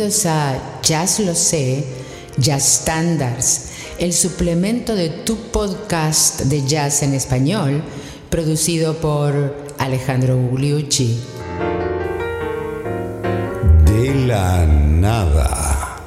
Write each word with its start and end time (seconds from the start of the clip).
Bienvenidos 0.00 0.24
a 0.24 0.80
Jazz 0.80 1.20
Lo 1.20 1.34
Sé, 1.34 1.84
Jazz 2.38 2.80
Standards, 2.80 3.66
el 3.98 4.14
suplemento 4.14 4.94
de 4.94 5.10
tu 5.10 5.36
podcast 5.50 6.40
de 6.44 6.66
jazz 6.66 7.02
en 7.02 7.12
español, 7.12 7.82
producido 8.30 8.94
por 8.94 9.54
Alejandro 9.76 10.38
Gugliucci. 10.38 11.20
De 13.84 14.14
la 14.26 14.64
nada. 14.64 15.98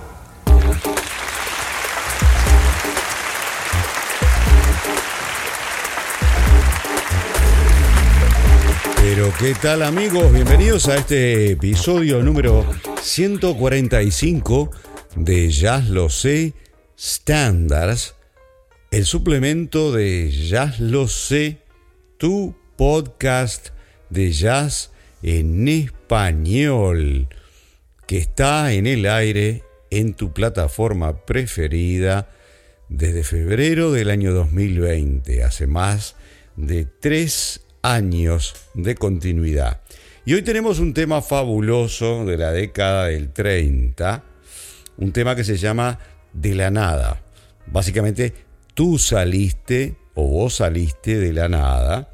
Pero 8.96 9.32
qué 9.38 9.54
tal 9.54 9.84
amigos, 9.84 10.34
bienvenidos 10.34 10.88
a 10.88 10.96
este 10.96 11.52
episodio 11.52 12.24
número 12.24 12.66
145 13.04 14.72
de 15.18 15.50
Jazz 15.50 15.90
Lo 15.90 16.10
Sé 16.10 16.54
Standards, 16.98 18.16
el 18.92 19.06
suplemento 19.06 19.92
de 19.92 20.32
Jazz 20.32 20.80
Lo 20.80 21.10
Sé, 21.10 21.58
tu 22.18 22.56
podcast 22.78 23.70
de 24.10 24.32
jazz 24.32 24.92
en 25.22 25.68
español, 25.68 27.28
que 28.08 28.20
está 28.20 28.72
en 28.72 28.88
el 28.88 29.06
aire 29.06 29.64
en 29.92 30.14
tu 30.14 30.32
plataforma 30.32 31.26
preferida 31.26 32.30
desde 32.88 33.26
febrero 33.26 33.92
del 33.92 34.10
año 34.12 34.34
2020, 34.34 35.44
hace 35.44 35.68
más 35.68 36.16
de 36.56 36.86
tres 36.86 37.66
años 37.82 38.56
de 38.74 38.96
continuidad. 38.96 39.83
Y 40.26 40.34
hoy 40.36 40.42
tenemos 40.42 40.80
un 40.80 40.94
tema 40.94 41.22
fabuloso 41.22 42.24
de 42.24 42.38
la 42.38 42.54
década 42.54 43.08
del 43.08 43.34
30, 43.34 44.24
un 44.96 45.12
tema 45.12 45.36
que 45.36 45.44
se 45.44 45.58
llama 45.58 46.00
De 46.32 46.56
la 46.56 46.72
nada. 46.72 47.22
Básicamente, 47.66 48.34
tú 48.74 48.98
saliste 48.98 49.98
o 50.14 50.26
vos 50.26 50.56
saliste 50.56 51.20
de 51.20 51.34
la 51.34 51.50
nada, 51.50 52.14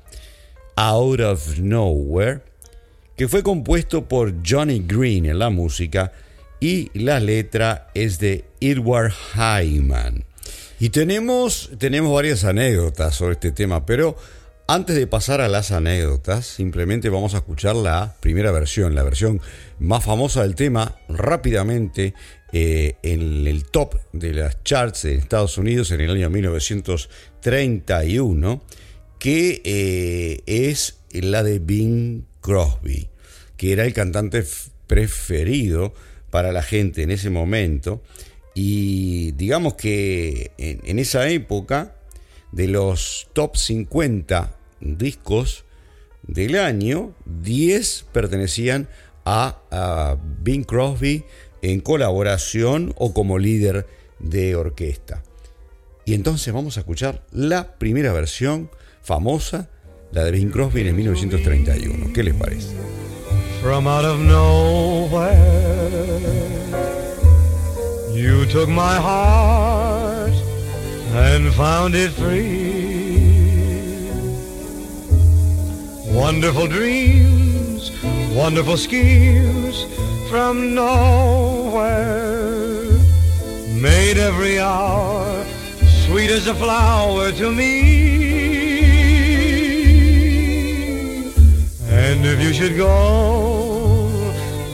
Out 0.76 1.20
of 1.20 1.60
Nowhere, 1.60 2.42
que 3.16 3.28
fue 3.28 3.44
compuesto 3.44 4.08
por 4.08 4.34
Johnny 4.44 4.84
Green 4.88 5.28
en 5.28 5.38
la 5.38 5.52
música 5.52 6.12
y 6.60 6.90
la 7.00 7.20
letra 7.20 7.92
es 7.94 8.18
de 8.18 8.46
Edward 8.60 9.14
Hyman. 9.36 10.26
Y 10.80 10.90
tenemos, 10.90 11.70
tenemos 11.78 12.12
varias 12.12 12.44
anécdotas 12.44 13.14
sobre 13.14 13.34
este 13.34 13.52
tema, 13.52 13.86
pero 13.86 14.18
antes 14.72 14.96
de 14.96 15.08
pasar 15.08 15.42
a 15.42 15.48
las 15.48 15.72
anécdotas, 15.72 16.46
simplemente 16.46 17.10
vamos 17.10 17.34
a 17.34 17.38
escuchar 17.38 17.76
la 17.76 18.16
primera 18.20 18.52
versión, 18.52 18.94
la 18.94 19.02
versión 19.02 19.42
más 19.80 20.06
famosa 20.06 20.44
del 20.44 20.54
tema, 20.54 20.96
rápidamente 21.10 22.14
eh, 22.54 22.94
en 23.02 23.48
el 23.48 23.64
top 23.64 23.96
de 24.14 24.36
las 24.36 24.64
charts 24.64 25.06
en 25.06 25.18
Estados 25.18 25.58
Unidos 25.58 25.90
en 25.90 26.02
el 26.02 26.12
año 26.12 26.30
1931, 26.30 28.62
que 29.18 29.64
eh, 29.66 30.44
es 30.46 31.00
la 31.14 31.42
de 31.42 31.58
Bing 31.58 32.26
Crosby, 32.40 33.10
que 33.58 33.74
era 33.74 33.86
el 33.86 33.94
cantante 33.96 34.46
preferido 34.86 35.96
para 36.30 36.52
la 36.52 36.62
gente 36.62 37.02
en 37.02 37.10
ese 37.10 37.32
momento. 37.32 38.04
Y 38.54 39.32
digamos 39.32 39.74
que 39.74 40.52
en 40.58 41.00
esa 41.00 41.28
época, 41.28 41.96
de 42.52 42.68
los 42.68 43.30
top 43.34 43.58
50 43.58 44.59
discos 44.82 45.66
del 46.24 46.58
año, 46.58 47.14
10 47.26 48.06
pertenecían 48.12 48.88
a, 49.26 50.18
Bing 50.42 50.64
Crosby 50.64 51.24
en 51.62 51.82
colaboración 51.82 52.94
o 52.98 53.14
como 53.14 53.38
líder 53.38 53.88
de 54.20 54.56
orquesta. 54.56 55.24
Y 56.06 56.14
entonces 56.14 56.54
vamos 56.54 56.78
a 56.78 56.80
escuchar 56.82 57.24
la 57.32 57.78
primera 57.78 58.14
versión 58.14 58.72
famosa, 59.02 59.70
la 60.12 60.24
de 60.24 60.32
Bing 60.32 60.50
Crosby 60.50 60.88
en 60.88 60.96
1931. 60.96 62.14
¿Qué 62.14 62.24
les 62.24 62.34
parece? 62.34 62.76
From 63.62 63.88
out 63.88 64.06
of 64.06 64.20
nowhere, 64.20 65.38
you 68.14 68.46
took 68.46 68.70
my 68.70 68.96
heart 68.96 70.34
and 71.14 71.54
found 71.54 71.94
it 71.94 72.12
free. 72.12 72.89
Wonderful 76.20 76.68
dreams, 76.68 77.92
wonderful 78.36 78.76
schemes 78.76 79.86
from 80.30 80.76
nowhere 80.76 82.12
made 83.74 84.18
every 84.18 84.60
hour 84.60 85.46
sweet 86.06 86.30
as 86.30 86.48
a 86.48 86.54
flower 86.54 87.32
to 87.32 87.50
me. 87.50 88.84
And 91.88 92.26
if 92.26 92.42
you 92.42 92.52
should 92.52 92.76
go 92.76 94.10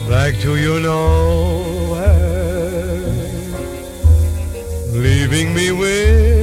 back 0.08 0.34
to 0.40 0.56
your 0.56 0.80
nowhere, 0.80 2.16
leaving 4.90 5.54
me 5.54 5.70
with 5.70 6.35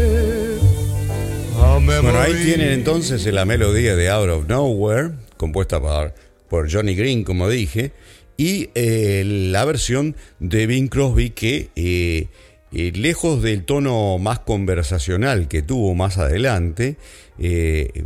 Bueno, 1.85 2.17
ahí 2.17 2.33
tienen 2.45 2.69
entonces 2.69 3.25
la 3.25 3.43
melodía 3.43 3.95
de 3.95 4.09
Out 4.09 4.29
of 4.29 4.47
Nowhere, 4.47 5.11
compuesta 5.35 5.81
por, 6.49 6.71
Johnny 6.71 6.95
Green, 6.95 7.25
como 7.25 7.49
dije, 7.49 7.91
y 8.37 8.69
eh, 8.73 9.23
la 9.25 9.65
versión 9.65 10.15
de 10.39 10.65
Bing 10.65 10.87
Crosby 10.87 11.31
que, 11.31 11.71
eh, 11.75 12.27
eh, 12.71 12.91
lejos 12.95 13.41
del 13.41 13.65
tono 13.65 14.17
más 14.17 14.39
conversacional 14.39 15.49
que 15.49 15.61
tuvo 15.61 15.93
más 15.93 16.17
adelante, 16.17 16.95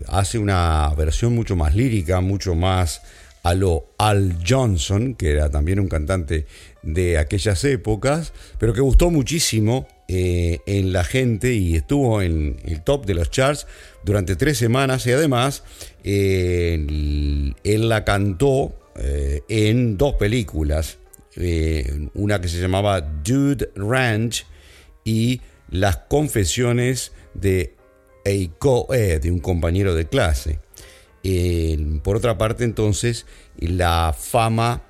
hace 0.08 0.40
una 0.40 0.92
versión 0.98 1.36
mucho 1.36 1.56
más 1.56 1.76
lírica, 1.76 2.20
mucho 2.22 2.56
más 2.56 3.02
a 3.44 3.54
lo 3.54 3.94
Al 3.98 4.40
Johnson, 4.46 5.14
que 5.14 5.32
era 5.32 5.50
también 5.50 5.80
un 5.80 5.88
cantante 5.88 6.48
de 6.88 7.18
aquellas 7.18 7.64
épocas, 7.66 8.32
pero 8.58 8.74
que 8.74 8.80
gustó 8.80 9.12
muchísimo 9.12 9.88
eh, 10.08 10.60
en 10.66 10.94
la 10.94 11.04
gente 11.04 11.54
y 11.54 11.76
estuvo 11.76 12.22
en 12.22 12.56
el 12.64 12.82
top 12.82 13.06
de 13.06 13.14
los 13.14 13.30
charts 13.30 13.68
durante 14.06 14.38
tres 14.38 14.58
semanas 14.58 15.06
y 15.06 15.12
además 15.12 15.64
él 16.02 17.54
la 17.64 18.06
cantó 18.06 18.74
eh, 18.96 19.42
en 19.50 19.98
dos 19.98 20.14
películas, 20.14 20.98
eh, 21.36 22.08
una 22.14 22.40
que 22.40 22.48
se 22.48 22.62
llamaba 22.62 23.02
Dude 23.02 23.70
Ranch 23.76 24.46
y 25.04 25.42
Las 25.70 25.98
confesiones 25.98 27.12
de 27.34 27.76
Eiko 28.24 28.88
de 28.90 29.30
un 29.30 29.40
compañero 29.40 29.94
de 29.94 30.08
clase. 30.08 30.60
por 32.04 32.16
otra 32.16 32.38
parte, 32.38 32.64
entonces, 32.64 33.26
la 33.58 34.16
fama, 34.18 34.87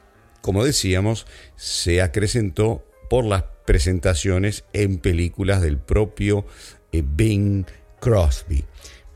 como 0.48 0.64
decíamos, 0.64 1.28
se 1.58 2.02
acrecentó 2.02 2.82
por 3.10 3.26
las 3.26 3.44
presentaciones 3.66 4.64
en 4.72 4.98
películas 4.98 5.62
del 5.62 5.78
propio 5.78 6.46
eh, 6.94 7.04
Bing 7.06 7.66
Crosby. 8.00 8.64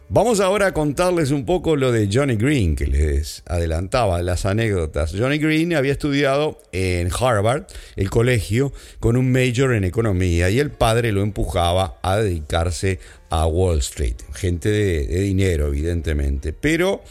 Vamos 0.09 0.41
ahora 0.41 0.65
a 0.65 0.73
contarles 0.73 1.31
un 1.31 1.45
poco 1.45 1.77
lo 1.77 1.93
de 1.93 2.09
Johnny 2.11 2.35
Green, 2.35 2.75
que 2.75 2.85
les 2.85 3.43
adelantaba 3.45 4.21
las 4.21 4.45
anécdotas. 4.45 5.13
Johnny 5.17 5.37
Green 5.37 5.73
había 5.73 5.93
estudiado 5.93 6.59
en 6.73 7.09
Harvard, 7.17 7.63
el 7.95 8.09
colegio, 8.09 8.73
con 8.99 9.15
un 9.15 9.31
major 9.31 9.73
en 9.73 9.85
economía 9.85 10.49
y 10.49 10.59
el 10.59 10.71
padre 10.71 11.13
lo 11.13 11.21
empujaba 11.21 11.97
a 12.03 12.17
dedicarse 12.17 12.99
a 13.29 13.45
Wall 13.45 13.79
Street. 13.79 14.17
Gente 14.33 14.67
de, 14.67 15.21
dinero, 15.21 15.67
evidentemente. 15.67 16.51
Pero 16.51 17.01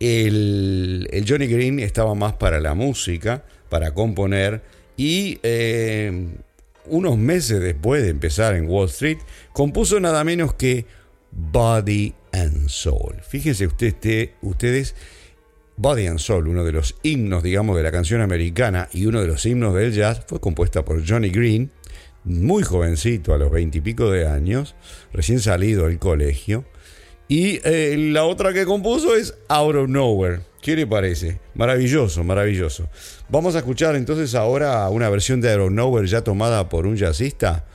el, 0.00 1.24
Johnny 1.26 1.46
Green 1.48 1.80
estaba 1.80 2.14
más 2.14 2.34
para 2.34 2.60
la 2.60 2.74
música, 2.74 3.44
para 3.68 3.94
componer 3.94 4.62
y 4.96 5.38
eh, 5.42 6.26
unos 6.86 7.16
meses 7.18 7.60
después 7.60 8.02
de 8.02 8.10
empezar 8.10 8.54
en 8.54 8.68
Wall 8.68 8.88
Street, 8.88 9.18
compuso 9.52 10.00
nada 10.00 10.24
menos 10.24 10.54
que 10.54 10.86
Body 11.30 12.14
and 12.32 12.68
Soul. 12.68 13.16
Fíjense 13.26 13.66
usted, 13.66 14.30
ustedes, 14.42 14.94
Body 15.76 16.06
and 16.06 16.18
Soul, 16.18 16.48
uno 16.48 16.64
de 16.64 16.72
los 16.72 16.96
himnos, 17.02 17.42
digamos, 17.42 17.76
de 17.76 17.82
la 17.82 17.92
canción 17.92 18.20
americana 18.20 18.88
y 18.92 19.06
uno 19.06 19.20
de 19.20 19.28
los 19.28 19.46
himnos 19.46 19.74
del 19.74 19.92
jazz, 19.92 20.24
fue 20.26 20.40
compuesta 20.40 20.84
por 20.84 21.06
Johnny 21.08 21.30
Green, 21.30 21.70
muy 22.24 22.62
jovencito, 22.62 23.32
a 23.32 23.38
los 23.38 23.50
veintipico 23.50 24.10
de 24.10 24.26
años, 24.26 24.74
recién 25.12 25.40
salido 25.40 25.86
del 25.86 25.98
colegio. 25.98 26.64
Y 27.28 27.60
eh, 27.62 27.94
la 27.98 28.24
otra 28.24 28.54
que 28.54 28.64
compuso 28.64 29.14
es 29.14 29.34
Out 29.48 29.76
of 29.76 29.88
Nowhere. 29.88 30.40
¿Qué 30.62 30.74
le 30.74 30.86
parece? 30.86 31.40
Maravilloso, 31.54 32.24
maravilloso. 32.24 32.88
Vamos 33.28 33.54
a 33.54 33.58
escuchar 33.58 33.96
entonces 33.96 34.34
ahora 34.34 34.88
una 34.88 35.10
versión 35.10 35.40
de 35.42 35.52
Out 35.52 35.60
of 35.60 35.70
Nowhere 35.72 36.08
ya 36.08 36.22
tomada 36.22 36.68
por 36.70 36.86
un 36.86 36.96
jazzista. 36.96 37.66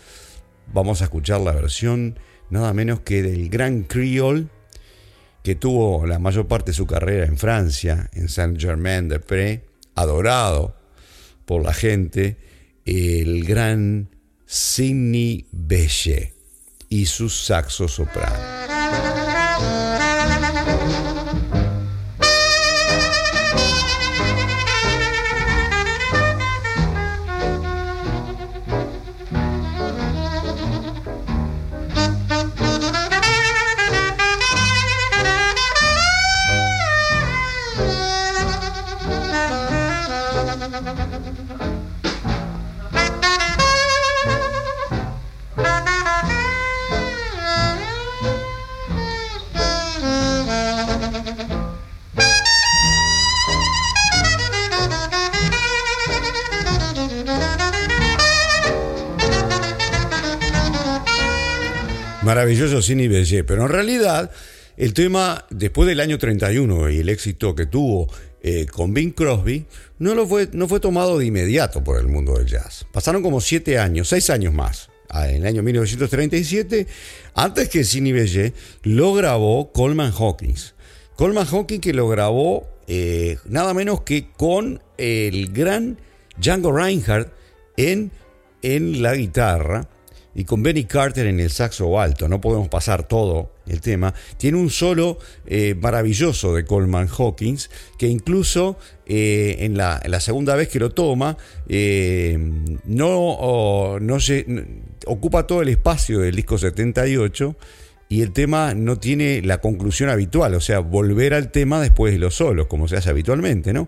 Vamos 0.74 1.02
a 1.02 1.06
escuchar 1.06 1.40
la 1.42 1.52
versión 1.52 2.18
nada 2.50 2.74
menos 2.74 3.02
que 3.02 3.22
del 3.22 3.50
Gran 3.50 3.84
Creole, 3.84 4.48
que 5.44 5.56
tuvo 5.56 6.06
la 6.08 6.20
mayor 6.20 6.48
parte 6.48 6.72
de 6.72 6.76
su 6.76 6.88
carrera 6.88 7.26
en 7.26 7.38
Francia, 7.38 8.10
en 8.14 8.30
Saint-Germain-des-Prés, 8.30 9.62
adorado 9.96 10.76
por 11.46 11.64
la 11.64 11.74
gente 11.74 12.38
el 12.86 13.46
gran 13.46 14.10
Sidney 14.46 15.48
Bechet 15.52 16.34
y 16.90 17.06
su 17.06 17.30
saxo 17.30 17.88
soprano. 17.88 18.63
Maravilloso 62.44 62.82
Cine 62.82 63.08
Bellet, 63.08 63.46
pero 63.46 63.62
en 63.64 63.70
realidad 63.70 64.30
el 64.76 64.94
tema, 64.94 65.46
después 65.50 65.88
del 65.88 66.02
año 66.02 66.18
31 66.18 66.90
y 66.90 67.00
el 67.00 67.08
éxito 67.08 67.56
que 67.56 67.68
tuvo 67.68 68.10
eh, 68.42 68.66
con 68.66 68.94
Bing 68.94 69.14
Crosby, 69.14 69.66
no, 70.00 70.14
lo 70.14 70.28
fue, 70.28 70.50
no 70.52 70.68
fue 70.68 70.82
tomado 70.82 71.18
de 71.18 71.26
inmediato 71.26 71.86
por 71.86 72.02
el 72.02 72.08
mundo 72.08 72.34
del 72.34 72.48
jazz. 72.48 72.86
Pasaron 72.92 73.24
como 73.24 73.40
siete 73.40 73.80
años, 73.80 74.10
seis 74.10 74.30
años 74.30 74.54
más. 74.54 74.90
Ah, 75.10 75.30
en 75.30 75.38
el 75.38 75.46
año 75.46 75.64
1937, 75.64 76.86
antes 77.34 77.70
que 77.70 77.86
Cine 77.86 78.12
Bellet, 78.12 78.54
lo 78.82 79.14
grabó 79.14 79.72
Coleman 79.72 80.12
Hawkins. 80.12 80.76
Coleman 81.16 81.48
Hawkins 81.50 81.80
que 81.80 81.94
lo 81.94 82.10
grabó 82.10 82.68
eh, 82.88 83.38
nada 83.46 83.74
menos 83.74 84.02
que 84.02 84.32
con 84.36 84.84
el 84.98 85.54
gran 85.54 85.98
Django 86.36 86.74
Reinhardt 86.74 87.32
en, 87.78 88.12
en 88.62 89.02
la 89.02 89.16
guitarra 89.16 89.88
y 90.36 90.46
con 90.46 90.64
Benny 90.64 90.86
Carter 90.86 91.28
en 91.28 91.40
el 91.40 91.50
saxo 91.50 92.00
alto, 92.00 92.28
no 92.28 92.42
podemos 92.42 92.70
pasar 92.70 93.08
todo 93.08 93.52
el 93.68 93.82
tema, 93.82 94.14
tiene 94.38 94.58
un 94.58 94.70
solo 94.70 95.18
eh, 95.46 95.76
maravilloso 95.76 96.54
de 96.56 96.66
Coleman 96.66 97.08
Hawkins, 97.08 97.70
que 97.98 98.08
incluso 98.08 98.78
eh, 99.06 99.58
en, 99.60 99.78
la, 99.78 100.02
segunda 100.20 100.56
vez 100.56 100.70
que 100.70 100.80
lo 100.80 100.92
toma, 100.92 101.38
eh, 101.68 102.38
no, 102.86 104.20
se, 104.20 104.46
ocupa 105.06 105.48
todo 105.48 105.62
el 105.62 105.70
espacio 105.70 106.20
del 106.20 106.36
disco 106.36 106.58
78 106.58 107.56
y 108.10 108.22
el 108.22 108.32
tema 108.32 108.76
no 108.76 109.00
tiene 109.00 109.42
la 109.42 109.60
conclusión 109.60 110.10
habitual, 110.10 110.54
o 110.56 110.62
sea, 110.62 110.80
volver 110.80 111.34
al 111.34 111.52
tema 111.52 111.82
después 111.82 112.14
de 112.14 112.20
los 112.20 112.36
solos, 112.36 112.68
como 112.68 112.88
se 112.88 112.98
hace 112.98 113.10
habitualmente, 113.10 113.74
¿no? 113.74 113.88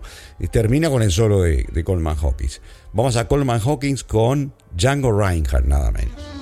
termina 0.50 0.90
con 0.90 1.02
el 1.02 1.12
solo 1.12 1.42
de 1.42 1.84
Coleman 1.84 2.16
Hawkins. 2.16 2.60
Vamos 2.92 3.16
a 3.16 3.28
Coleman 3.28 3.60
Hawkins 3.60 4.04
con 4.04 4.52
Django 4.74 5.12
Reinhardt, 5.12 5.66
nada 5.66 5.92
menos. 5.92 6.35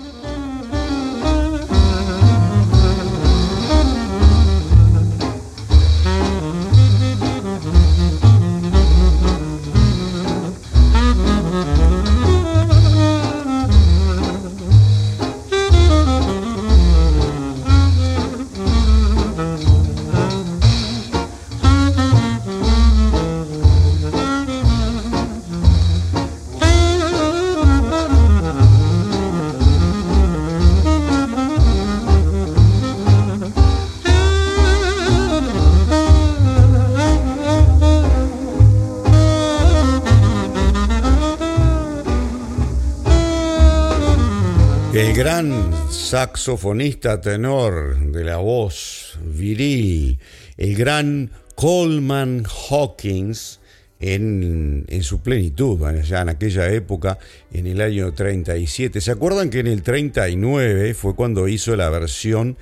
Saxofonista 46.15 47.21
tenor 47.21 47.99
de 48.13 48.23
la 48.23 48.37
voz 48.37 49.19
viril, 49.21 50.21
el 50.57 50.77
gran 50.77 51.33
Coleman 51.57 52.45
Hawkins, 52.47 53.59
en, 53.99 54.87
su 55.03 55.23
plenitud, 55.23 55.81
ya 56.05 56.21
en 56.21 56.29
aquella 56.29 56.71
época, 56.71 57.19
en 57.53 57.67
el 57.67 57.81
año 57.81 58.15
37. 58.15 59.01
¿Se 59.01 59.11
acuerdan 59.11 59.51
que 59.51 59.59
en 59.59 59.67
el 59.67 59.83
39 59.83 60.95
fue 60.95 61.17
cuando 61.17 61.49
hizo 61.49 61.75
la 61.75 61.91
versión 61.91 62.59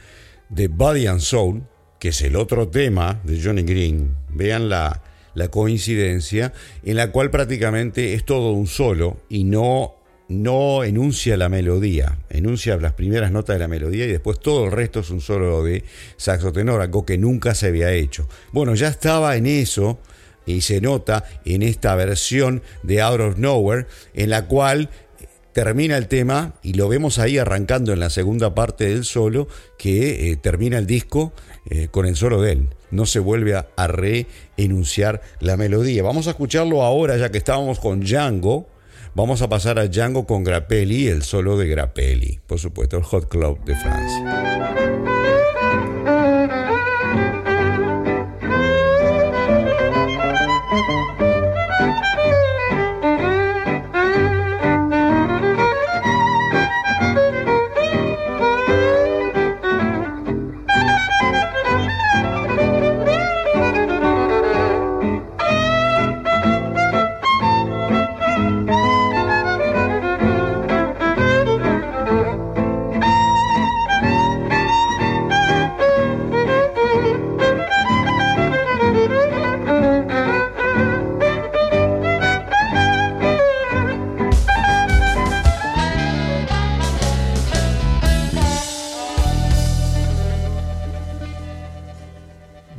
de 0.48 0.68
Body 0.68 1.06
and 1.06 1.20
Soul, 1.20 1.62
que 1.98 2.08
es 2.08 2.22
el 2.22 2.36
otro 2.36 2.68
tema 2.68 3.20
de 3.22 3.38
Johnny 3.38 3.64
Green? 3.64 4.16
Vean 4.30 4.70
la, 4.70 5.02
la 5.34 5.48
coincidencia, 5.48 6.54
en 6.84 6.96
la 6.96 7.12
cual 7.12 7.30
prácticamente 7.30 8.14
es 8.14 8.24
todo 8.24 8.52
un 8.52 8.66
solo 8.66 9.20
y 9.28 9.44
no 9.44 10.01
no 10.32 10.84
enuncia 10.84 11.36
la 11.36 11.48
melodía, 11.48 12.18
enuncia 12.30 12.76
las 12.76 12.94
primeras 12.94 13.30
notas 13.30 13.56
de 13.56 13.60
la 13.60 13.68
melodía 13.68 14.06
y 14.06 14.12
después 14.12 14.40
todo 14.40 14.64
el 14.66 14.72
resto 14.72 15.00
es 15.00 15.10
un 15.10 15.20
solo 15.20 15.62
de 15.62 15.84
saxo 16.16 16.52
tenor, 16.52 16.80
algo 16.80 17.04
que 17.04 17.18
nunca 17.18 17.54
se 17.54 17.68
había 17.68 17.92
hecho. 17.92 18.28
Bueno, 18.52 18.74
ya 18.74 18.88
estaba 18.88 19.36
en 19.36 19.46
eso 19.46 19.98
y 20.46 20.62
se 20.62 20.80
nota 20.80 21.24
en 21.44 21.62
esta 21.62 21.94
versión 21.94 22.62
de 22.82 23.00
Out 23.00 23.20
of 23.20 23.38
Nowhere, 23.38 23.86
en 24.14 24.30
la 24.30 24.46
cual 24.46 24.90
termina 25.52 25.98
el 25.98 26.08
tema 26.08 26.54
y 26.62 26.72
lo 26.74 26.88
vemos 26.88 27.18
ahí 27.18 27.36
arrancando 27.36 27.92
en 27.92 28.00
la 28.00 28.08
segunda 28.08 28.54
parte 28.54 28.88
del 28.88 29.04
solo 29.04 29.48
que 29.78 30.30
eh, 30.30 30.36
termina 30.36 30.78
el 30.78 30.86
disco 30.86 31.32
eh, 31.68 31.88
con 31.90 32.06
el 32.06 32.16
solo 32.16 32.40
de 32.40 32.52
él. 32.52 32.68
No 32.90 33.06
se 33.06 33.18
vuelve 33.18 33.54
a, 33.54 33.68
a 33.76 33.86
reenunciar 33.86 35.20
la 35.40 35.56
melodía. 35.56 36.02
Vamos 36.02 36.26
a 36.26 36.30
escucharlo 36.30 36.82
ahora 36.82 37.16
ya 37.16 37.30
que 37.30 37.38
estábamos 37.38 37.78
con 37.78 38.00
Django 38.00 38.71
Vamos 39.14 39.42
a 39.42 39.48
pasar 39.48 39.78
a 39.78 39.88
Django 39.88 40.26
con 40.26 40.42
Grappelli, 40.42 41.08
el 41.08 41.22
solo 41.22 41.58
de 41.58 41.68
Grappelli, 41.68 42.40
por 42.46 42.58
supuesto, 42.58 42.96
el 42.96 43.02
Hot 43.02 43.28
Club 43.28 43.62
de 43.64 43.76
Francia. 43.76 44.81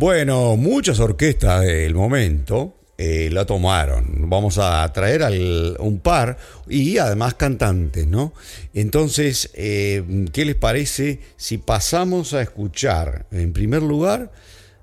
Bueno, 0.04 0.58
muchas 0.58 1.00
orquestas 1.00 1.62
del 1.62 1.96
momento 1.96 2.76
eh, 2.98 3.30
la 3.32 3.46
tomaron. 3.46 4.30
Vamos 4.30 4.58
a 4.58 4.92
traer 4.92 5.24
al, 5.24 5.78
un 5.80 6.00
par 6.02 6.38
y 6.68 6.98
además 6.98 7.36
cantantes, 7.36 8.06
¿no? 8.06 8.34
Entonces, 8.74 9.50
eh, 9.54 10.04
¿qué 10.34 10.44
les 10.44 10.56
parece 10.56 11.22
si 11.38 11.58
pasamos 11.58 12.34
a 12.34 12.42
escuchar, 12.42 13.28
en 13.32 13.54
primer 13.54 13.82
lugar, 13.82 14.34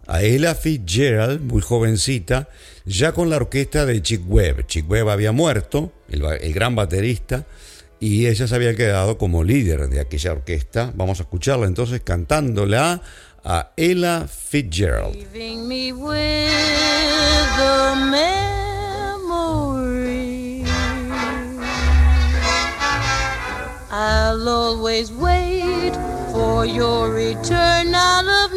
a 0.06 0.22
Ella 0.22 0.54
Fitzgerald, 0.54 1.42
muy 1.42 1.60
jovencita, 1.60 2.48
ya 2.86 3.12
con 3.12 3.28
la 3.28 3.36
orquesta 3.36 3.84
de 3.84 4.00
Chick 4.00 4.22
Webb? 4.26 4.68
Chick 4.68 4.90
Webb 4.90 5.10
había 5.10 5.32
muerto, 5.32 5.92
el, 6.08 6.24
el 6.24 6.54
gran 6.54 6.74
baterista, 6.74 7.44
y 8.00 8.26
ella 8.26 8.48
se 8.48 8.54
había 8.54 8.74
quedado 8.74 9.18
como 9.18 9.44
líder 9.44 9.90
de 9.90 10.00
aquella 10.00 10.32
orquesta. 10.32 10.90
Vamos 10.96 11.20
a 11.20 11.24
escucharla 11.24 11.66
entonces 11.66 12.00
cantándola 12.00 13.02
a 13.44 13.66
Ella 13.76 14.26
Fitzgerald. 14.28 15.16
Leaving 15.16 15.66
me 15.68 15.92
with 15.92 16.12
a 16.12 17.94
memory. 18.10 19.00
I'll 23.90 24.48
always 24.48 25.10
wait 25.12 25.92
for 26.32 26.64
your 26.64 27.12
return 27.12 27.94
out 27.94 28.26
of 28.44 28.49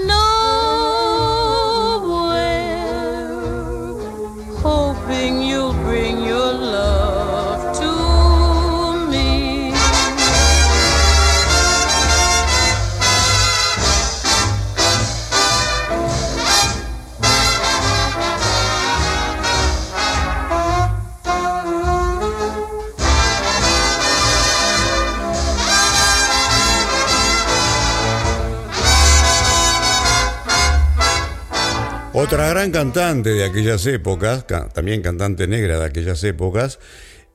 Otra 32.33 32.49
gran 32.49 32.71
cantante 32.71 33.29
de 33.29 33.43
aquellas 33.45 33.85
épocas, 33.85 34.43
ca- 34.45 34.67
también 34.69 35.03
cantante 35.03 35.45
negra 35.47 35.77
de 35.77 35.85
aquellas 35.85 36.23
épocas, 36.23 36.79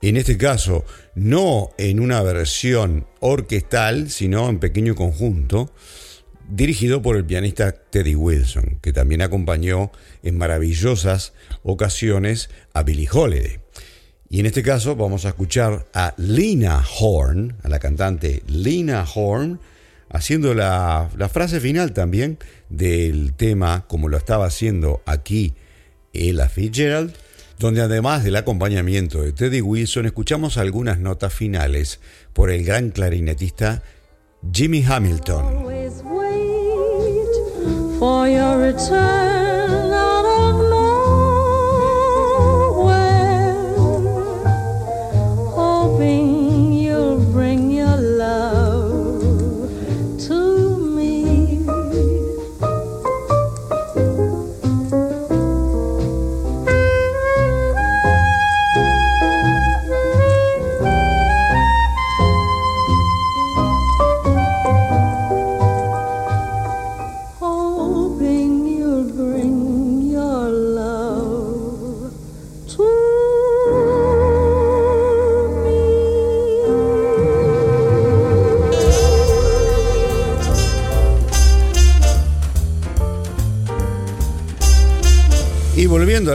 en 0.03 0.17
este 0.17 0.37
caso 0.37 0.85
no 1.15 1.71
en 1.79 2.01
una 2.01 2.21
versión 2.23 3.07
orquestal, 3.21 4.11
sino 4.11 4.49
en 4.49 4.59
pequeño 4.59 4.97
conjunto, 4.97 5.73
dirigido 6.49 7.01
por 7.01 7.17
el 7.17 7.25
pianista 7.25 7.71
Teddy 7.71 8.17
Wilson, 8.17 8.81
que 8.83 8.93
también 8.93 9.23
acompañó 9.23 9.93
en 10.25 10.37
maravillosas 10.37 11.33
ocasiones 11.63 12.51
a 12.75 12.83
Billie 12.83 13.09
Holiday. 13.09 13.61
Y 14.29 14.41
en 14.41 14.47
este 14.47 14.65
caso 14.65 14.97
vamos 14.97 15.27
a 15.27 15.29
escuchar 15.29 15.87
a 15.95 16.13
Lina 16.17 16.85
Horn, 16.99 17.57
a 17.63 17.69
la 17.69 17.79
cantante 17.79 18.43
Lina 18.49 19.07
Horn, 19.15 19.61
haciendo 20.11 20.55
la, 20.55 21.11
frase 21.33 21.61
final 21.61 21.93
también 21.93 22.39
del 22.69 23.35
tema, 23.35 23.85
como 23.89 24.09
lo 24.09 24.17
estaba 24.17 24.47
haciendo 24.47 25.03
aquí 25.07 25.55
Ella 26.13 26.49
Fitzgerald, 26.49 27.15
donde 27.59 27.81
además 27.81 28.25
del 28.25 28.37
acompañamiento 28.37 29.23
de 29.23 29.33
Teddy 29.33 29.61
Wilson, 29.61 30.07
escuchamos 30.07 30.59
algunas 30.59 30.99
notas 30.99 31.33
finales 31.33 32.01
por 32.33 32.51
el 32.51 32.65
gran 32.65 32.91
clarinetista 32.91 33.83
Jimmy 34.53 34.85
Hamilton. 34.85 35.67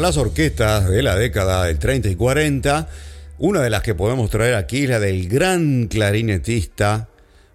Las 0.03 0.17
orquestas 0.17 0.89
de 0.89 1.01
la 1.01 1.15
década 1.15 1.63
del 1.63 1.79
30 1.79 2.09
y 2.09 2.15
40, 2.15 2.89
una 3.37 3.61
de 3.61 3.69
las 3.69 3.83
que 3.83 3.95
podemos 3.95 4.29
traer 4.29 4.55
aquí 4.55 4.83
es 4.83 4.89
la 4.89 4.99
del 4.99 5.29
gran 5.29 5.87
clarinetista 5.87 7.07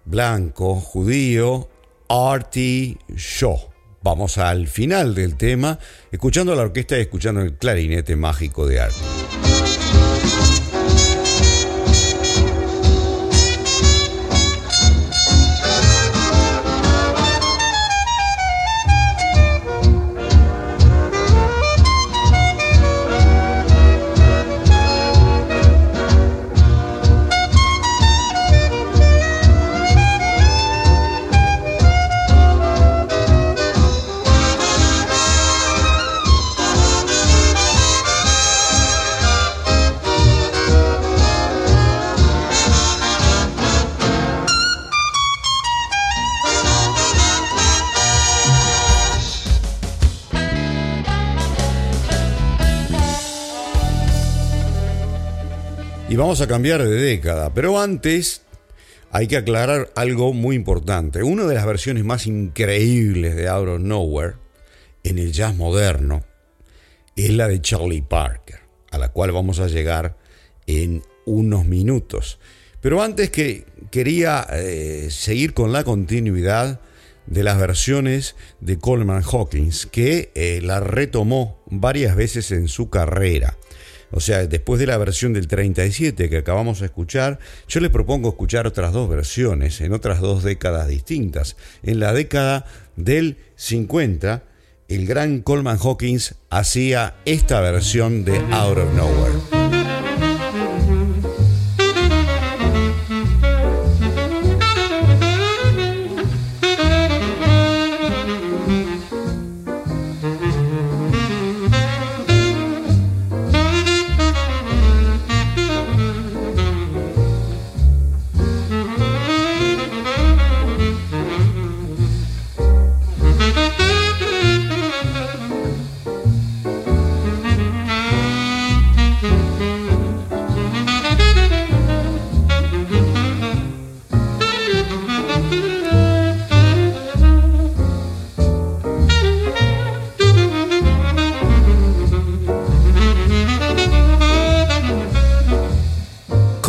blanco, 0.03 0.73
judío, 0.75 1.69
Artie 2.09 2.97
Shaw. 3.15 3.69
Vamos 4.01 4.39
al 4.39 4.67
final 4.67 5.13
del 5.13 5.35
tema, 5.35 5.77
escuchando 6.11 6.55
la 6.55 6.63
orquesta 6.63 6.97
y 6.97 7.01
escuchando 7.01 7.41
el 7.41 7.53
clarinete 7.53 8.15
mágico 8.15 8.65
de 8.65 8.79
Artie. 8.79 9.38
Y 56.09 56.15
vamos 56.15 56.41
a 56.41 56.47
cambiar 56.47 56.83
de 56.83 56.89
década, 56.89 57.53
pero 57.53 57.79
antes 57.79 58.41
hay 59.11 59.27
que 59.27 59.37
aclarar 59.37 59.91
algo 59.95 60.33
muy 60.33 60.55
importante. 60.55 61.21
Una 61.21 61.45
de 61.45 61.53
las 61.53 61.67
versiones 61.67 62.03
más 62.03 62.25
increíbles 62.25 63.35
de 63.35 63.47
Out 63.47 63.67
of 63.67 63.79
Nowhere 63.79 64.33
en 65.03 65.19
el 65.19 65.31
jazz 65.31 65.55
moderno 65.55 66.23
es 67.15 67.29
la 67.29 67.47
de 67.47 67.61
Charlie 67.61 68.01
Parker, 68.01 68.59
a 68.89 68.97
la 68.97 69.09
cual 69.09 69.31
vamos 69.31 69.59
a 69.59 69.67
llegar 69.67 70.17
en 70.65 71.03
unos 71.27 71.65
minutos. 71.65 72.39
Pero 72.81 73.03
antes 73.03 73.29
que 73.29 73.65
quería 73.91 74.47
eh, 74.51 75.09
seguir 75.11 75.53
con 75.53 75.71
la 75.71 75.83
continuidad 75.83 76.81
de 77.27 77.43
las 77.43 77.59
versiones 77.59 78.35
de 78.61 78.79
Coleman 78.79 79.21
Hawkins, 79.21 79.85
que 79.85 80.31
eh, 80.33 80.59
la 80.63 80.79
retomó 80.79 81.61
varias 81.67 82.15
veces 82.15 82.51
en 82.51 82.67
su 82.67 82.89
carrera. 82.89 83.59
O 84.11 84.19
sea, 84.19 84.45
después 84.47 84.79
de 84.79 84.87
la 84.87 84.97
versión 84.97 85.33
del 85.33 85.47
37 85.47 86.29
que 86.29 86.37
acabamos 86.37 86.79
de 86.79 86.87
escuchar, 86.87 87.39
yo 87.67 87.79
les 87.79 87.89
propongo 87.89 88.29
escuchar 88.29 88.67
otras 88.67 88.93
dos 88.93 89.09
versiones 89.09 89.81
en 89.81 89.93
otras 89.93 90.19
dos 90.19 90.43
décadas 90.43 90.87
distintas. 90.87 91.55
En 91.83 91.99
la 91.99 92.13
década 92.13 92.65
del 92.95 93.37
50, 93.55 94.43
el 94.87 95.05
gran 95.05 95.41
Coleman 95.41 95.77
Hawkins 95.77 96.35
hacía 96.49 97.15
esta 97.25 97.61
versión 97.61 98.25
de 98.25 98.37
Out 98.51 98.77
of 98.77 98.93
Nowhere. 98.95 99.58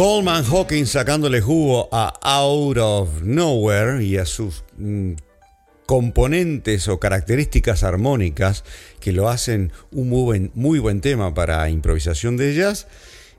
Coleman 0.01 0.47
Hawkins 0.47 0.93
sacándole 0.93 1.43
jugo 1.43 1.91
a 1.93 2.15
Out 2.23 2.79
of 2.79 3.23
Nowhere 3.23 4.03
y 4.03 4.17
a 4.17 4.25
sus 4.25 4.65
mm, 4.79 5.13
componentes 5.85 6.89
o 6.89 6.99
características 6.99 7.83
armónicas 7.83 8.65
que 8.99 9.13
lo 9.13 9.29
hacen 9.29 9.73
un 9.93 10.09
muy 10.09 10.23
buen, 10.23 10.53
muy 10.55 10.79
buen 10.79 11.03
tema 11.03 11.35
para 11.35 11.69
improvisación 11.69 12.39
de 12.39 12.55
jazz. 12.55 12.87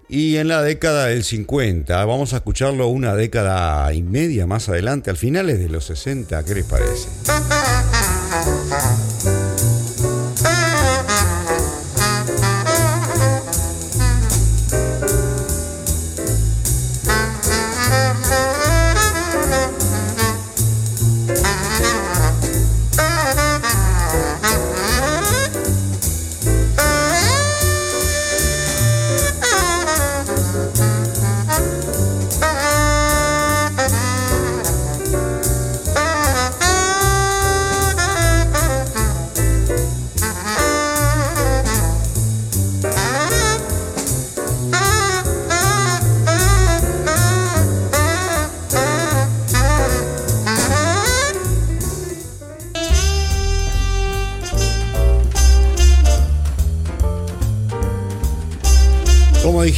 Y 0.08 0.36
en 0.36 0.50
la 0.50 0.62
década 0.62 1.08
del 1.08 1.24
50, 1.24 2.06
vamos 2.06 2.34
a 2.34 2.38
escucharlo 2.38 2.90
una 2.90 3.16
década 3.16 3.92
y 3.92 4.04
media 4.04 4.46
más 4.46 4.70
adelante, 4.70 5.10
al 5.10 5.18
finales 5.18 5.58
de 5.58 5.68
los 5.68 5.86
60, 5.86 6.46
¿qué 6.46 6.54
les 6.54 6.66
parece? 6.66 7.08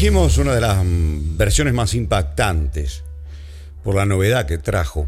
Dijimos, 0.04 0.38
una 0.38 0.54
de 0.54 0.60
las 0.60 0.84
versiones 0.84 1.74
más 1.74 1.94
impactantes 1.94 3.06
por 3.86 3.96
la 3.96 4.06
novedad 4.06 4.46
que 4.46 4.58
trajo, 4.58 5.08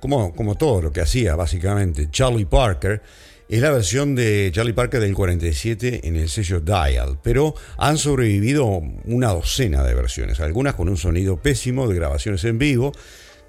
como, 0.00 0.34
como 0.34 0.56
todo 0.56 0.82
lo 0.82 0.92
que 0.92 1.00
hacía 1.00 1.36
básicamente 1.36 2.10
Charlie 2.10 2.44
Parker, 2.44 3.00
es 3.48 3.60
la 3.60 3.70
versión 3.70 4.16
de 4.16 4.50
Charlie 4.52 4.72
Parker 4.72 5.00
del 5.00 5.14
47 5.14 6.08
en 6.08 6.16
el 6.16 6.28
sello 6.28 6.58
Dial, 6.58 7.20
pero 7.22 7.54
han 7.78 7.96
sobrevivido 7.96 8.82
una 9.04 9.28
docena 9.28 9.84
de 9.84 9.94
versiones, 9.94 10.40
algunas 10.40 10.74
con 10.74 10.88
un 10.88 10.96
sonido 10.96 11.36
pésimo 11.36 11.86
de 11.86 11.94
grabaciones 11.94 12.42
en 12.42 12.58
vivo. 12.58 12.90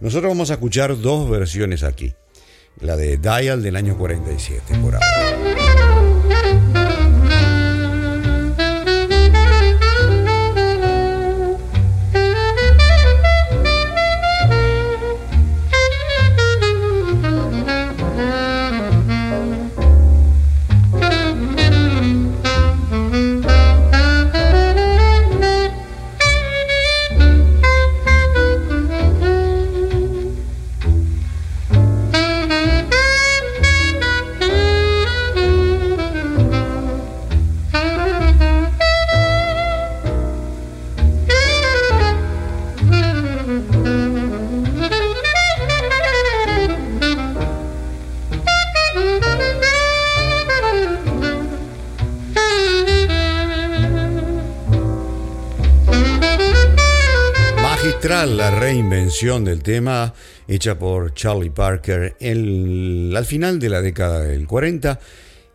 Nosotros 0.01 0.29
vamos 0.29 0.51
a 0.51 0.53
escuchar 0.53 1.01
dos 1.01 1.27
versiones 1.27 1.81
aquí, 1.81 2.13
la 2.79 2.95
de 2.95 3.17
Dial 3.17 3.63
del 3.63 3.75
año 3.75 3.97
47 3.97 4.77
por 4.83 4.93
ahora. 4.93 5.44
La 58.25 58.49
reinvención 58.49 59.45
del 59.45 59.61
tema 59.61 60.13
hecha 60.47 60.79
por 60.79 61.13
Charlie 61.13 61.51
Parker 61.51 62.15
al 62.19 63.25
final 63.25 63.59
de 63.59 63.69
la 63.69 63.81
década 63.81 64.21
del 64.21 64.47
40 64.47 64.99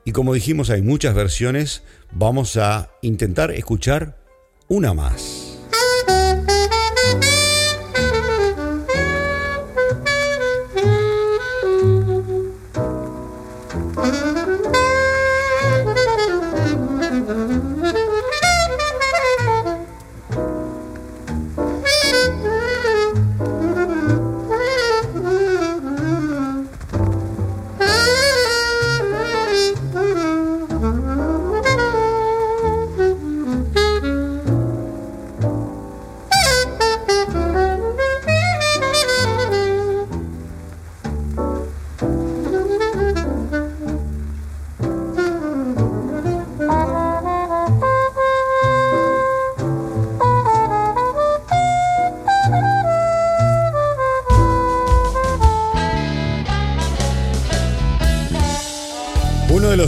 y 0.05 0.13
como 0.13 0.35
dijimos 0.35 0.71
hay 0.71 0.83
muchas 0.83 1.15
versiones, 1.15 1.83
vamos 2.13 2.57
a 2.57 2.91
intentar 3.03 3.51
escuchar 3.51 4.19
una 4.69 4.95
más. 4.95 5.50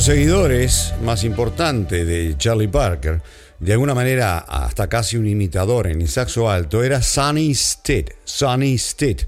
Seguidores 0.02 0.94
más 1.04 1.22
importante 1.22 2.04
de 2.04 2.36
Charlie 2.36 2.66
Parker, 2.66 3.22
de 3.60 3.72
alguna 3.72 3.94
manera 3.94 4.38
hasta 4.38 4.88
casi 4.88 5.16
un 5.16 5.28
imitador 5.28 5.86
en 5.86 6.00
el 6.00 6.08
saxo 6.08 6.50
alto, 6.50 6.82
era 6.82 7.00
Sonny 7.00 7.54
Stitt, 7.54 8.10
Sonny 8.24 8.78
Stitt, 8.78 9.22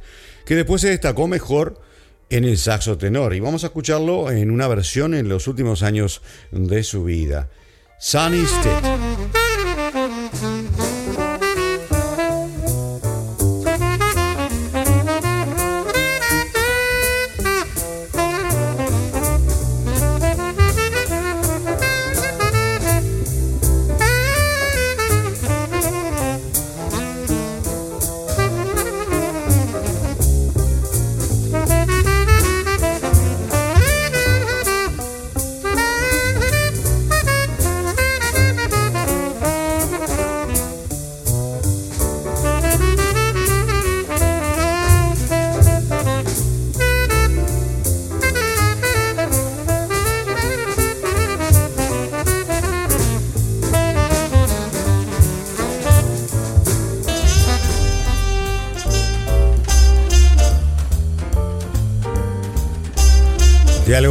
que 0.44 0.56
después 0.56 0.80
se 0.80 0.88
destacó 0.88 1.28
mejor 1.28 1.80
en 2.28 2.44
el 2.44 2.58
saxo 2.58 2.98
tenor. 2.98 3.34
Y 3.34 3.40
vamos 3.40 3.62
a 3.62 3.68
escucharlo 3.68 4.32
en 4.32 4.50
una 4.50 4.66
versión 4.66 5.14
en 5.14 5.28
los 5.28 5.46
últimos 5.46 5.84
años 5.84 6.22
de 6.50 6.82
su 6.82 7.04
vida. 7.04 7.48
Sonny 8.00 8.44
Stitt. 8.44 9.43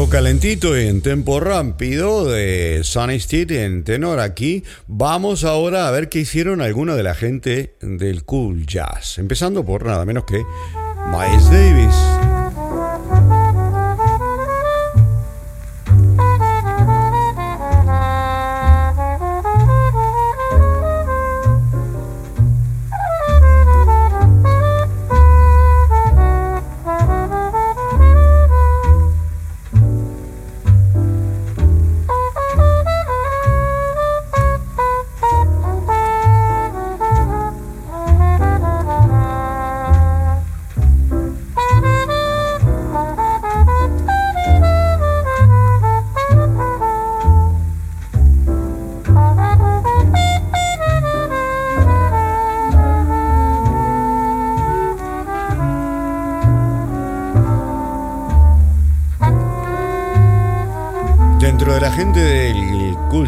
Calentito 0.10 0.78
y 0.78 0.88
en 0.88 1.02
tempo 1.02 1.40
rápido 1.40 2.26
de 2.26 2.82
Sunny 2.84 3.16
Street 3.16 3.52
en 3.52 3.84
tenor 3.84 4.20
aquí. 4.20 4.64
Vamos 4.86 5.44
ahora 5.44 5.88
a 5.88 5.92
ver 5.92 6.10
qué 6.10 6.20
hicieron 6.20 6.62
alguna 6.62 6.96
de 6.96 7.02
la 7.02 7.16
gente 7.16 7.76
del 7.82 8.24
cool 8.24 8.68
jazz. 8.68 9.18
Empezando 9.18 9.66
por 9.66 9.84
nada 9.86 10.06
menos 10.06 10.26
que 10.26 10.44
Miles 11.12 11.50
Davis. 11.50 12.33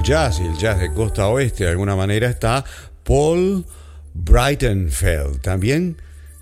Jazz 0.05 0.39
y 0.39 0.43
el 0.43 0.55
jazz 0.55 0.79
de 0.79 0.93
costa 0.93 1.27
oeste, 1.29 1.63
de 1.63 1.71
alguna 1.71 1.95
manera, 1.95 2.29
está 2.29 2.63
Paul 3.03 3.65
Breitenfeld, 4.13 5.41
también 5.41 5.97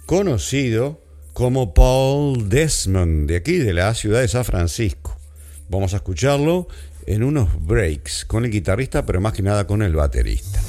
conocido 0.06 1.02
como 1.32 1.74
Paul 1.74 2.50
Desmond, 2.50 3.30
de 3.30 3.38
aquí, 3.38 3.60
de 3.60 3.74
la 3.74 3.94
ciudad 3.94 4.20
de 4.20 4.28
San 4.28 4.44
Francisco. 4.44 5.18
Vamos 5.70 5.94
a 5.94 5.98
escucharlo 5.98 6.68
en 7.06 7.24
unos 7.24 7.66
breaks 7.66 8.26
con 8.26 8.44
el 8.44 8.52
guitarrista, 8.52 9.06
pero 9.06 9.22
más 9.22 9.32
que 9.32 9.44
nada 9.44 9.66
con 9.66 9.82
el 9.82 9.96
baterista. 9.96 10.63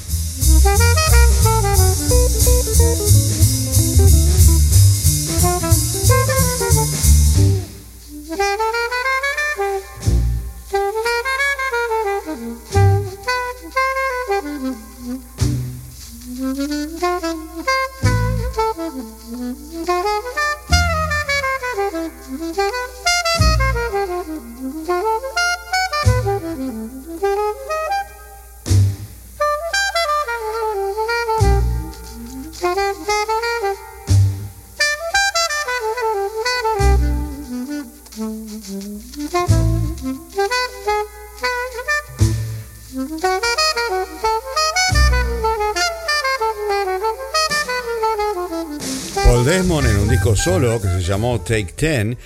Solo 50.35 50.81
que 50.81 50.87
se 50.87 51.01
llamó 51.01 51.39
Take 51.39 51.73
Ten 51.75 52.17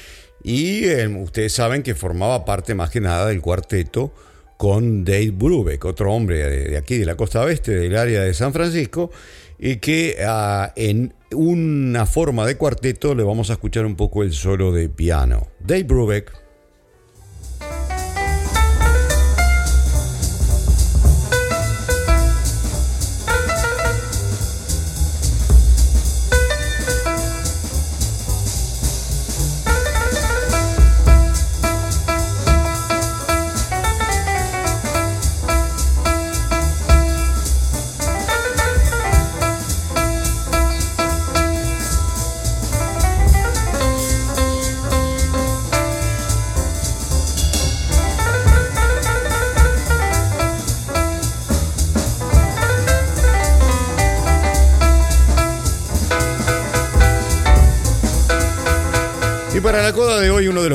y 0.44 0.86
eh, 0.86 1.08
ustedes 1.08 1.54
saben 1.54 1.84
que 1.84 1.96
formaba 1.96 2.44
parte 2.46 2.74
más 2.74 2.90
que 2.90 3.02
nada 3.02 3.28
del 3.28 3.42
cuarteto 3.42 4.12
con 4.58 5.06
Dave 5.06 5.32
Brubeck, 5.32 5.86
otro 5.86 6.14
hombre 6.14 6.38
de, 6.70 6.78
aquí 6.78 6.98
de 6.98 7.06
la 7.06 7.16
costa 7.16 7.42
oeste 7.42 7.72
del 7.72 7.96
área 7.96 8.22
de 8.22 8.34
San 8.34 8.52
Francisco 8.52 9.12
y 9.58 9.78
que 9.78 10.18
ah, 10.26 10.74
en 10.76 11.14
una 11.34 12.06
forma 12.06 12.46
de 12.46 12.58
cuarteto 12.58 13.14
le 13.16 13.24
vamos 13.24 13.50
a 13.50 13.54
escuchar 13.54 13.86
un 13.86 13.96
poco 13.96 14.24
el 14.24 14.34
solo 14.34 14.72
de 14.72 14.90
piano. 14.90 15.48
Dave 15.60 15.84
Brubeck 15.84 16.32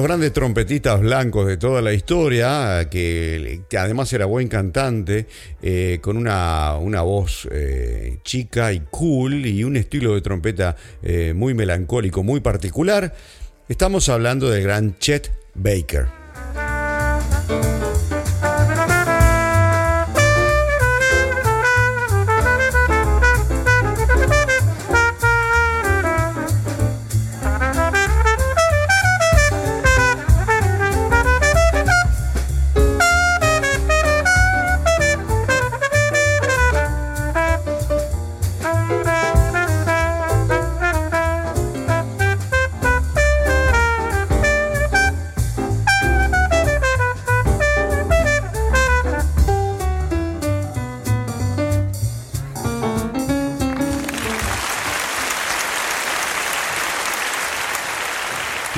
grandes 0.02 0.32
trompetistas 0.32 1.00
blancos 1.00 1.46
de 1.46 1.56
toda 1.56 1.80
la 1.80 1.92
historia, 1.92 2.88
que, 2.90 3.62
además 3.78 4.12
era 4.12 4.26
buen 4.26 4.48
cantante, 4.48 5.26
eh, 5.62 5.98
con 6.00 6.16
una, 6.16 6.74
una 6.76 7.02
voz 7.02 7.48
eh, 7.52 8.18
chica 8.24 8.72
y 8.72 8.80
cool 8.90 9.46
y 9.46 9.62
un 9.62 9.76
estilo 9.76 10.14
de 10.14 10.20
trompeta 10.20 10.74
eh, 11.02 11.32
muy 11.34 11.54
melancólico, 11.54 12.22
muy 12.22 12.40
particular. 12.40 13.14
Estamos 13.68 14.08
hablando 14.08 14.50
del 14.50 14.62
gran 14.62 14.98
Chet 14.98 15.30
Baker. 15.54 16.23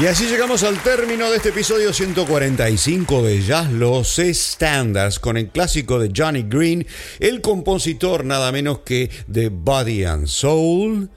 Y 0.07 0.09
así 0.09 0.27
llegamos 0.27 0.63
al 0.63 0.81
término 0.85 1.29
de 1.29 1.39
este 1.39 1.49
episodio 1.49 1.93
145 1.93 3.25
de 3.25 3.43
Jazz 3.43 3.73
Los 3.73 4.21
Standards 4.21 5.19
con 5.19 5.37
el 5.37 5.49
clásico 5.49 5.99
de 5.99 6.13
Johnny 6.17 6.45
Green, 6.45 6.87
el 7.19 7.41
compositor 7.41 8.25
nada 8.25 8.53
menos 8.53 8.83
que 8.85 9.11
de 9.27 9.49
Body 9.49 10.05
and 10.05 10.29
Soul, 10.29 11.11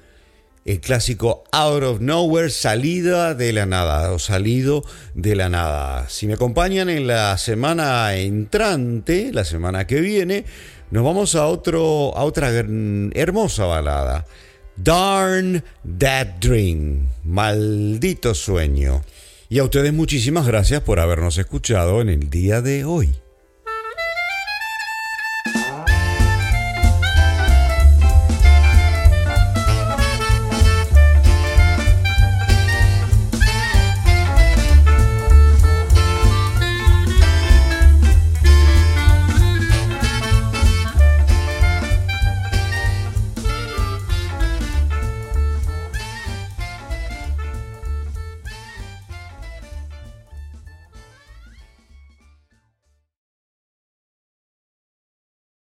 el 0.66 0.80
clásico 0.80 1.44
Out 1.52 1.84
of 1.84 2.00
Nowhere, 2.00 2.50
salida 2.50 3.36
de 3.36 3.54
la 3.54 3.68
nada 3.68 4.12
o 4.12 4.18
salido 4.18 4.84
de 5.14 5.36
la 5.36 5.50
nada. 5.50 6.10
Si 6.10 6.26
me 6.26 6.34
acompañan 6.34 6.90
en 6.90 7.06
la 7.06 7.38
semana 7.38 8.16
entrante, 8.16 9.30
la 9.32 9.46
semana 9.46 9.86
que 9.86 10.02
viene, 10.02 10.46
nos 10.90 11.04
vamos 11.04 11.36
a, 11.36 11.46
otro, 11.46 12.18
a 12.18 12.24
otra 12.24 12.50
hermosa 12.50 13.66
balada. 13.66 14.26
Darn 14.82 15.62
That 16.00 16.40
Dream, 16.40 17.10
maldito 17.26 18.34
sueño. 18.34 19.04
Y 19.50 19.60
a 19.60 19.66
ustedes 19.66 19.92
muchísimas 19.92 20.48
gracias 20.48 20.82
por 20.82 21.02
habernos 21.02 21.38
escuchado 21.38 22.00
en 22.00 22.08
el 22.08 22.30
día 22.30 22.62
de 22.62 22.86
hoy. 22.86 23.10